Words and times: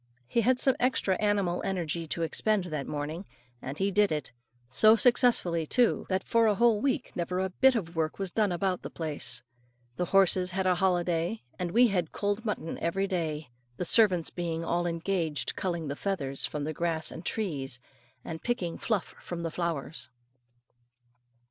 He 0.27 0.41
had 0.41 0.59
some 0.59 0.75
extra 0.79 1.13
animal 1.21 1.61
energy 1.63 2.07
to 2.07 2.23
expend 2.23 2.63
that 2.63 2.87
morning, 2.87 3.23
and 3.61 3.77
he 3.77 3.91
did 3.91 4.11
it 4.11 4.31
so 4.67 4.95
successfully, 4.95 5.67
too, 5.67 6.07
that 6.09 6.23
for 6.23 6.47
a 6.47 6.55
whole 6.55 6.81
week 6.81 7.11
never 7.13 7.37
a 7.39 7.51
bit 7.51 7.75
of 7.75 7.95
work 7.95 8.17
was 8.17 8.31
done 8.31 8.51
about 8.51 8.81
the 8.81 8.89
place. 8.89 9.43
The 9.97 10.05
horses 10.05 10.49
had 10.57 10.65
a 10.65 10.73
holiday, 10.73 11.43
and 11.59 11.69
we 11.69 11.89
had 11.89 12.11
cold 12.13 12.43
mutton 12.43 12.79
every 12.79 13.05
day, 13.05 13.51
the 13.77 13.85
servants 13.85 14.31
being 14.31 14.65
all 14.65 14.87
engaged 14.87 15.55
culling 15.55 15.87
the 15.87 15.95
feathers 15.95 16.45
from 16.47 16.63
the 16.63 16.73
grass 16.73 17.11
and 17.11 17.23
trees, 17.23 17.79
and 18.25 18.41
picking 18.41 18.77
the 18.77 18.81
fluff 18.81 19.13
from 19.19 19.43
the 19.43 19.51
flowers. 19.51 20.09